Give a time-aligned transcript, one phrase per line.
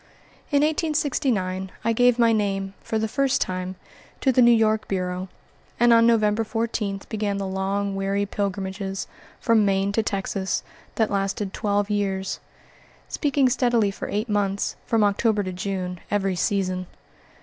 [0.49, 3.75] In 1869 I gave my name, for the first time,
[4.21, 5.29] to the New York Bureau,
[5.79, 9.05] and on November 14 began the long, weary pilgrimages,
[9.39, 10.63] from Maine to Texas,
[10.95, 12.39] that lasted twelve years;
[13.09, 16.87] speaking steadily for eight months from October to June every season.